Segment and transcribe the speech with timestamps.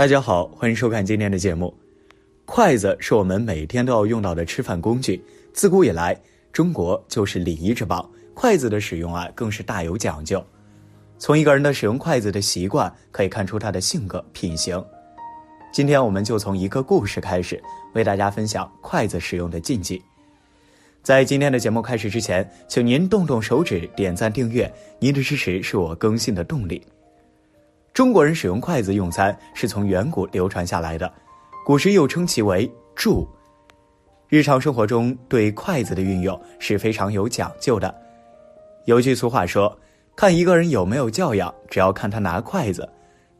[0.00, 1.74] 大家好，欢迎收看今天的节目。
[2.46, 5.22] 筷子是我们每天都要用到的吃饭工具，
[5.52, 6.18] 自古以来，
[6.54, 10.42] 中国就是礼仪之邦，筷子的使用啊更是大有讲究。
[11.18, 14.82] 从一个人的使用筷子的习惯，可以看出他的性格品行。
[15.70, 17.62] 今天我们就从一个故事开始，
[17.92, 20.02] 为大家分享筷子使用的禁忌。
[21.02, 26.82] 在今天的节目开始之前，请您动动手指点赞订阅，您的支持是我更新的动力。
[27.92, 31.12] 中国人使用筷子用餐是从远古流传下来的，
[31.66, 33.26] 古时又称其为箸。
[34.28, 37.92] 日常生活中对筷子的运用是非常有讲究的。
[38.84, 39.76] 有句俗话说
[40.14, 42.88] ：“看一个人有没有教养，只要看他拿筷子。”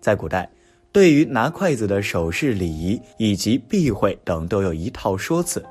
[0.00, 0.50] 在古代，
[0.90, 5.64] 对于拿筷子的手势礼仪以及避讳等都有一套说辞。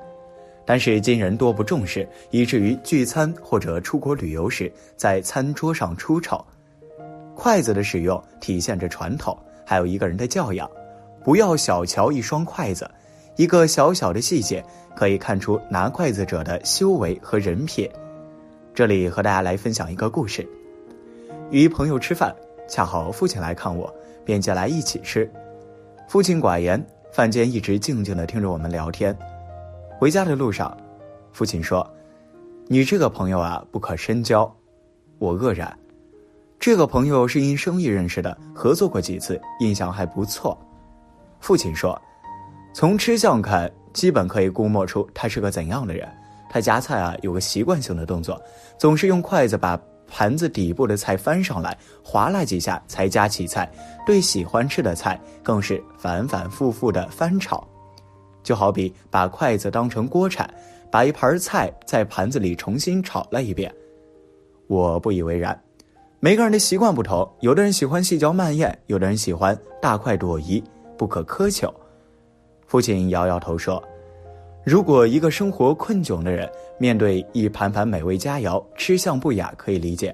[0.66, 6.44] 但是今人多不重视，以至于聚餐或者出国旅游时，在餐桌上出丑。
[7.40, 10.70] 筷子的使用体现着传统，还有一个人的教养。
[11.24, 12.90] 不要小瞧一双筷子，
[13.38, 17.90] 一个小小的细节可以看出拿筷子者的修为和人品。
[18.74, 20.46] 这里和大家来分享一个故事：
[21.50, 22.36] 与朋友吃饭，
[22.68, 23.94] 恰好父亲来看我，
[24.26, 25.30] 便叫来一起吃。
[26.08, 29.18] 父亲寡言，饭间一直静静的听着我们聊天。
[29.98, 30.76] 回家的路上，
[31.32, 31.90] 父亲说
[32.68, 34.54] ：“你这个朋友啊，不可深交。”
[35.20, 35.78] 我愕然。
[36.60, 40.58] 这个朋友是因生意认识的，合作过几次，印象还不错。
[41.40, 42.00] 父亲说
[42.76, 46.06] ：“从吃相看，基本可以估摸出他是个怎样的人。
[46.50, 48.38] 他夹菜啊，有个习惯性的动作，
[48.78, 53.72] 总是用筷子把盘子底部的菜翻上来，划拉几下才夹起菜。
[54.06, 57.66] 对喜欢吃的菜，更是反反复复的翻炒。
[58.44, 60.54] 就好比把筷子当成锅铲，
[60.92, 63.74] 把一盘菜在盘子里重新炒了一遍。
[64.68, 65.58] 我不以为然。”
[66.22, 70.62] 每个人的习惯不同，有的人喜欢细嚼慢咽，有的人喜欢大快朵颐，
[70.98, 71.74] 不可苛求。
[72.68, 73.82] 父亲摇摇头说
[74.66, 80.14] ：“如果一个生活困窘的人面对一盘盘美味佳肴，吃相不雅可以理解。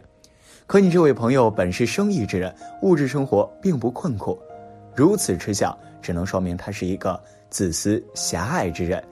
[0.68, 4.38] 可你这位朋友本是生意之人，物质生活并不困苦，
[4.94, 9.04] 如此吃相，只能说明他是一个自私狭隘之人。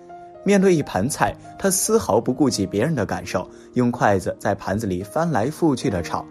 [0.44, 6.24] 面对一盘菜，他丝毫不顾及别人的感受，用筷子在盘子里翻来覆去的炒。”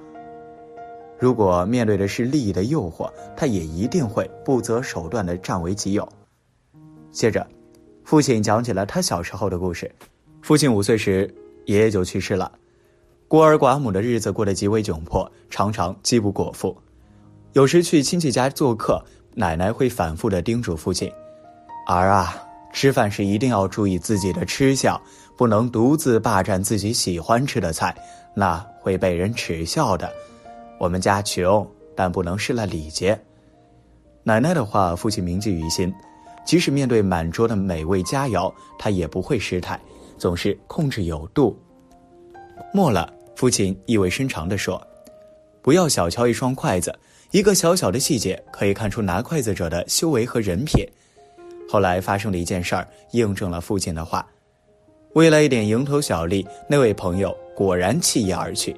[1.23, 6.09] 如果面对的是利益的诱惑，他也一定会不择手段的占为己有。
[7.13, 7.47] 接着，
[8.03, 9.89] 父亲讲起了他小时候的故事。
[10.41, 11.33] 父亲五岁时，
[11.67, 12.51] 爷爷就去世了，
[13.29, 16.77] 孤儿寡母的日子过得极为窘迫，常常饥不果腹。
[17.53, 19.01] 有时去亲戚家做客，
[19.37, 21.09] 奶奶会反复的叮嘱父亲
[21.87, 22.35] ：“儿啊，
[22.73, 25.01] 吃饭时一定要注意自己的吃相，
[25.37, 27.97] 不能独自霸占自己喜欢吃的菜，
[28.35, 30.11] 那会被人耻笑的。”
[30.83, 33.17] 我们家穷，但不能失了礼节。
[34.25, 35.95] 奶奶的话，父亲铭记于心。
[36.45, 39.81] 即使面对满桌的美味佳肴，他也不会失态，
[40.19, 41.57] 总是控制有度。
[42.75, 44.85] 末了，父亲意味深长地说
[45.63, 46.93] ：“不要小瞧一双筷子，
[47.31, 50.85] 一个小小的细节可以看出拿筷子者的修为和人品。”
[51.71, 54.27] 后来发生了一件事儿，印证了父亲的话。
[55.13, 58.77] 为了一点蝇头小利，那位朋友果然弃业而去。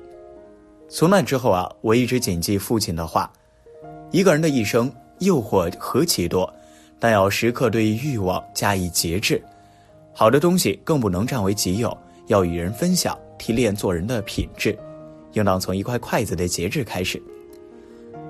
[0.97, 3.29] 从那之后啊，我一直谨记父亲的话：
[4.13, 4.89] 一个人的一生
[5.19, 6.49] 诱惑何其多，
[7.01, 9.43] 但要时刻对欲望加以节制。
[10.13, 14.79] 好的东西更不能占为己有，要与人分享，提炼做人的品质。
[15.33, 17.21] 应当从一块筷子的节制开始。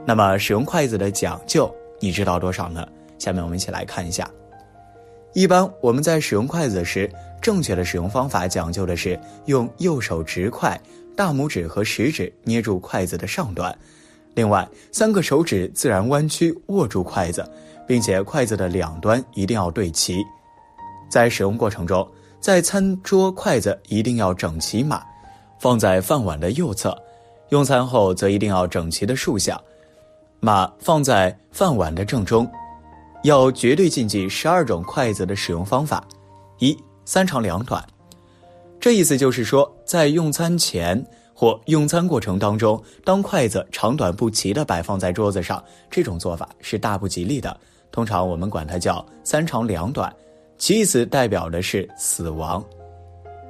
[0.06, 1.70] 那么，使用筷子的讲究，
[2.00, 2.88] 你知道多少呢？
[3.18, 4.26] 下面我们一起来看一下。
[5.34, 10.80] 一般我们在使用筷子时，正确的使用方法讲究的是用右手执筷。
[11.16, 13.76] 大拇指和食指捏住筷子的上端，
[14.34, 17.48] 另外三个手指自然弯曲握住筷子，
[17.86, 20.24] 并且筷子的两端一定要对齐。
[21.08, 22.06] 在使用过程中，
[22.40, 25.02] 在餐桌筷子一定要整齐码，
[25.60, 26.90] 放在饭碗的右侧；
[27.50, 29.60] 用餐后则一定要整齐的竖向，
[30.40, 32.50] 码放在饭碗的正中。
[33.22, 36.04] 要绝对禁忌十二种筷子的使用方法：
[36.58, 37.82] 一、三长两短。
[38.80, 47.58] 这意思就是说，在用餐前或用餐过程当中，当筷子长短不齐的摆放在桌子上，这种做法是大不吉利的。
[47.90, 50.14] 通常我们管它叫“三长两短”，
[50.58, 52.62] 其意思代表的是死亡。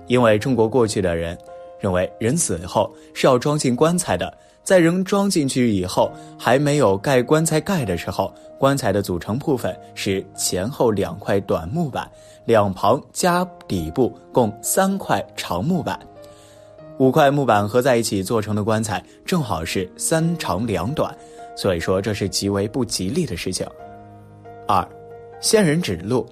[0.07, 1.37] 因为中国过去的人
[1.81, 4.33] 认为，人死后是要装进棺材的，
[4.65, 12.11] 在人装进去以后，还没有盖棺材盖的时候，棺材的组成部分是前后两块短木板。
[12.47, 15.99] 两旁加底部共三块长木板，
[16.99, 21.17] 五块木板合在一起做成的棺材正好是三长两短，
[21.57, 23.67] 所以说这是极为不吉利的事情。
[24.69, 24.87] 二，
[25.41, 26.27] 仙人指路，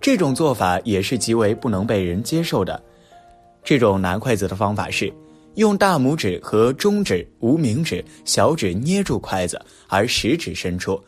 [0.00, 2.82] 这种做法也是极为不能被人接受的。
[3.62, 5.08] 这种拿筷子的方法是
[5.54, 11.02] 用大拇指和中指、无名指、小指捏住筷子，而食指伸出。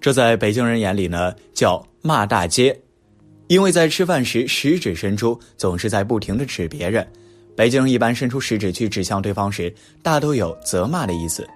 [0.00, 2.76] 这在北京人眼里呢，叫骂大街。
[3.48, 7.06] 因为在吃饭时食指伸出，总是在不停的指别人。
[7.54, 9.72] 北京人一般伸出食指去指向对方时，
[10.02, 11.46] 大都有责骂的意思。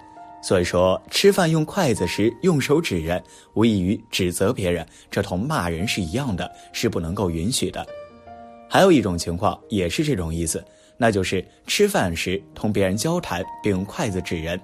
[0.41, 3.21] 所以说，吃饭用筷子时用手指人，
[3.53, 7.85] 无异于指责别人，这同骂人是一样的，是不能够允许的。
[8.67, 10.65] 还有一种情况也是这种意思，
[11.01, 14.61] 那就是吃饭时同别人交谈并用筷子指人。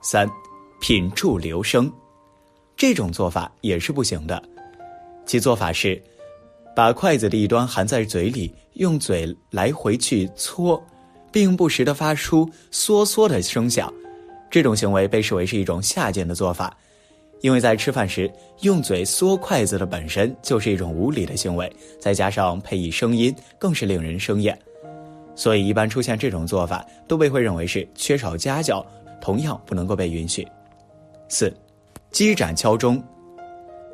[0.00, 0.24] 三，
[0.80, 1.92] 品箸留声，
[2.76, 4.40] 这种做法也是不行的。
[5.26, 6.00] 其做法是。
[6.74, 10.82] 把筷子的一端含在嘴里，用嘴来回去搓，
[11.30, 13.92] 并不时地发出嗦嗦的声响。
[14.48, 16.74] 这种行为被视为是一种下贱的做法，
[17.42, 24.58] 因为在吃饭时用嘴嗦筷子的本身就是一种无礼的行为，再加上配以声音，更是令人生厌。
[25.34, 28.84] 所以，一般出现这种做法，都被会认为是缺少家教，
[29.20, 30.46] 同样不能够被允许。
[31.28, 31.52] 四，
[32.10, 33.02] 击盏敲钟，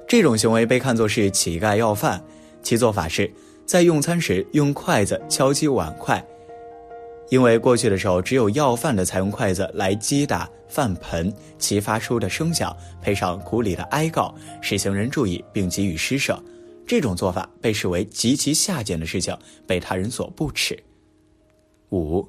[0.07, 2.23] 这种行为被看作是乞丐要饭。
[2.61, 3.33] 其做法是，
[3.65, 6.23] 在用餐时用筷子敲击碗筷，
[7.31, 16.43] 因为过去的时候只有要饭的才用筷子来击打饭盆，其发出的声响配上苦里的哀告，使行人注意并给予施舍。
[16.85, 19.37] 这种做法被视为极其下贱的事情，
[19.67, 20.77] 被他人所不齿。
[21.91, 22.27] 五，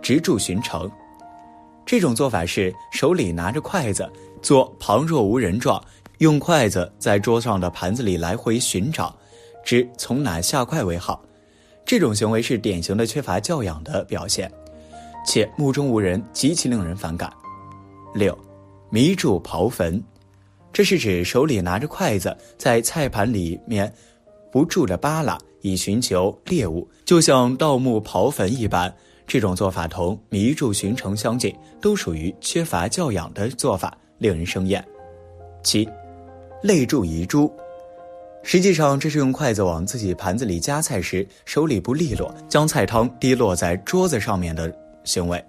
[0.00, 0.90] 直柱寻城，
[1.84, 4.10] 这种做法是手里拿着筷子，
[4.40, 5.82] 做旁若无人状，
[6.18, 9.14] 用筷子在桌上的盘子里来回寻找。
[9.64, 11.22] 知从哪下筷为好，
[11.84, 14.50] 这种行为是典型的缺乏教养的表现，
[15.24, 17.32] 且目中无人，极其令人反感。
[18.14, 18.36] 六，
[18.90, 20.02] 迷住刨坟，
[20.72, 23.92] 这是指手里拿着筷子在菜盘里面
[24.52, 28.94] 不住的扒拉，以寻求猎物，就像盗墓刨坟一般。
[29.26, 34.84] 这种做法同迷住寻城相近，都属于缺乏教养的做法，令人生厌。
[35.62, 35.88] 七，
[36.62, 37.50] 泪注遗珠。
[38.42, 44.70] 实际上，这是用筷子往自己盘子里夹菜时手里不利落，将菜汤滴落在桌子上面的
[45.04, 45.42] 行为。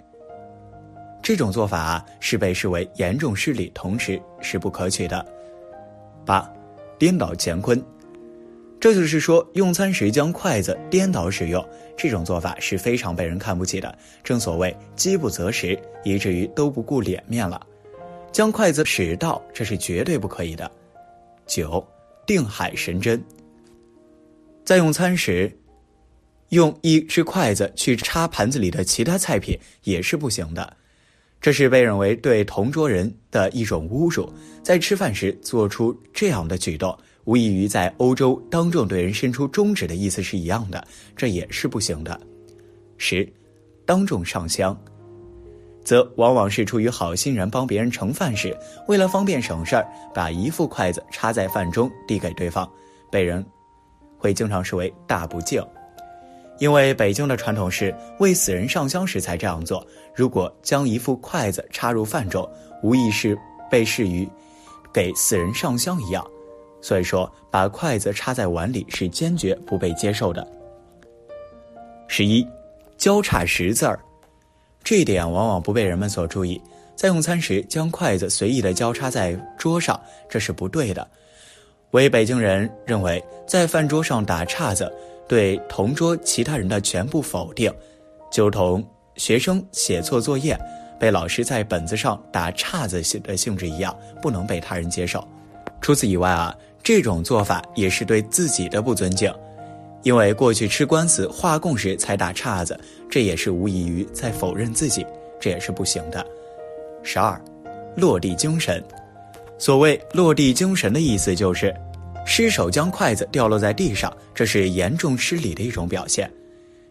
[1.22, 5.26] 这种做法是被视为严重失礼，同时是不可取的。
[6.26, 6.48] 八，
[7.00, 7.84] 颠倒乾坤，
[8.84, 11.66] 这就是说，用餐时将筷子颠倒使用，
[11.96, 13.98] 这种做法是非常被人看不起的。
[14.26, 17.66] 正所谓饥不择食，以至于都不顾脸面了，
[18.30, 20.70] 将筷子使倒，这是绝对不可以的。
[21.48, 21.82] 九。
[22.26, 23.24] 定海神针，
[24.66, 25.50] 在用餐时，
[26.50, 30.76] 用一只筷子去插盘子里的其他菜品也是不行的，
[31.40, 34.30] 这是被认为对同桌人的一种侮辱。
[34.62, 40.86] 在吃饭时做出这样的举动，无异于在欧洲当众对人伸出中指的意思是一样的，
[41.16, 42.20] 这也是不行的。
[42.98, 43.28] 十，
[43.86, 44.78] 当众上香。
[45.84, 52.70] 则往往是出于好心人帮别人盛饭时，为了方便省事儿，把一副筷子插在饭中递给对方，
[53.12, 53.46] 被人
[54.18, 55.62] 会经常视为大不敬。
[56.58, 62.50] 因为北京的传统是为死人上香时才这样做，如果将一副筷子插入饭中，
[62.82, 63.38] 无疑是
[63.70, 64.26] 被视于
[64.94, 66.26] 给死人上香一样，
[66.84, 70.46] 所以说把筷子插在碗里是坚决不被接受的。
[72.10, 72.46] 十一，
[72.98, 73.98] 交叉识字儿。
[74.84, 76.62] 这一点往往不被人们所注意，
[76.94, 79.98] 在用餐时将筷子随意的交叉在桌上，
[80.28, 81.08] 这是不对的。
[81.92, 84.92] 为北京人认为，在饭桌上打岔子，
[85.26, 87.74] 对同桌其他人的全部否定，
[88.30, 88.86] 就同
[89.16, 90.60] 学生写错作业，
[91.00, 95.26] 被老师在本子上打岔子的性质一样，不能被他人接受。
[95.80, 99.34] 除此以外啊，这种做法也是对自己的不尊敬。
[100.04, 102.78] 因为过去吃官司画供时才打岔子，
[103.10, 105.06] 这也是无异于在否认自己，
[105.40, 106.26] 这也是不行的。
[107.02, 107.42] 十二，
[107.96, 108.84] 落地精神。
[109.58, 111.74] 所谓落地精神的意思就是，
[112.26, 116.30] 失手将筷子掉落在地上，这是严重失礼的一种表现。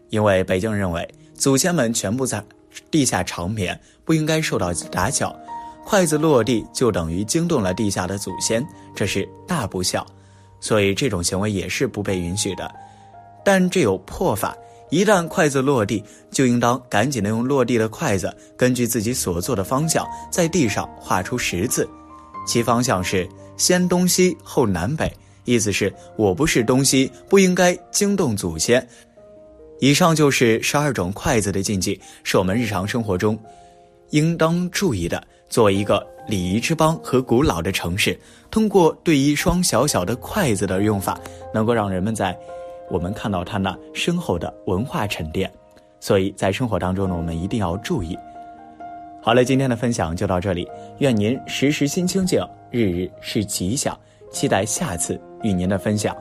[0.09, 2.43] 因为北京认为祖先们全部在
[2.89, 5.35] 地下长眠，不应该受到打搅，
[5.85, 10.05] 筷子落地就等于惊动了地下的祖先，这是大不孝，
[10.59, 12.73] 所以这种行为也是不被允许的。
[13.45, 14.55] 但这有破法，
[14.89, 21.87] 一旦筷子落地，就应当赶紧的用落地的筷子，根据自己所做的方向，在地上画出十字，
[22.47, 25.11] 其方向是先东西后南北，
[25.43, 28.87] 意思是我不是东西，不应该惊动祖先。
[29.79, 33.37] 以上就是十二种筷子的禁忌，是我们日常生活中
[34.11, 35.21] 应当注意的。
[35.53, 38.19] 作为一个礼仪之邦和古老的城市，
[38.49, 41.15] 通过对一双小小的筷子的用法，
[41.53, 42.35] 能够让人们在
[42.89, 45.47] 我们看到它那深厚的文化沉淀。
[45.99, 48.17] 所以在生活当中呢，我们一定要注意。
[49.21, 50.67] 好了，今天的分享就到这里，
[50.97, 53.95] 愿您时时心清静，日日是吉祥。
[54.31, 56.17] 期待下次与您的分享。